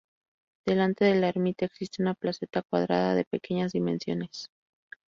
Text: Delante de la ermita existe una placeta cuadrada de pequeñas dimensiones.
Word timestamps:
Delante 0.65 1.05
de 1.05 1.13
la 1.13 1.27
ermita 1.29 1.65
existe 1.65 2.01
una 2.01 2.15
placeta 2.15 2.63
cuadrada 2.63 3.13
de 3.13 3.23
pequeñas 3.23 3.71
dimensiones. 3.71 4.49